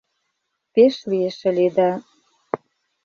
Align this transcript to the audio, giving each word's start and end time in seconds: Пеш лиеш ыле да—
Пеш 0.73 0.95
лиеш 1.09 1.37
ыле 1.49 1.67
да— 1.77 1.89